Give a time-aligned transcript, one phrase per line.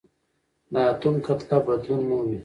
[0.71, 2.37] د اتوم کتله بدلون مومي.